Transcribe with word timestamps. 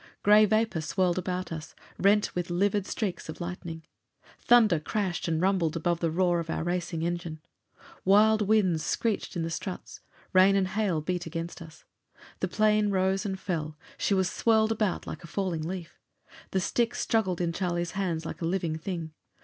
Gray 0.23 0.45
vapor 0.45 0.81
swirled 0.81 1.19
about 1.19 1.51
us, 1.51 1.75
rent 1.99 2.33
with 2.33 2.49
livid 2.49 2.87
streaks 2.87 3.29
of 3.29 3.39
lightning. 3.39 3.83
Thunder 4.43 4.79
crashed 4.79 5.27
and 5.27 5.39
rumbled 5.39 5.75
above 5.75 5.99
the 5.99 6.09
roar 6.09 6.39
of 6.39 6.49
our 6.49 6.63
racing 6.63 7.03
engine. 7.03 7.39
Wild 8.03 8.41
winds 8.41 8.83
screeched 8.83 9.35
in 9.35 9.43
the 9.43 9.51
struts; 9.51 9.99
rain 10.33 10.55
and 10.55 10.69
hail 10.69 11.01
beat 11.01 11.27
against 11.27 11.61
us. 11.61 11.85
The 12.39 12.47
plane 12.47 12.89
rose 12.89 13.27
and 13.27 13.39
fell; 13.39 13.77
she 13.95 14.15
was 14.15 14.27
swirled 14.27 14.71
about 14.71 15.05
like 15.05 15.23
a 15.23 15.27
falling 15.27 15.61
leaf. 15.61 15.99
The 16.49 16.59
stick 16.59 16.95
struggled 16.95 17.39
in 17.39 17.53
Charlie's 17.53 17.91
hands 17.91 18.25
like 18.25 18.41
a 18.41 18.45
living 18.47 18.79
thing. 18.79 19.13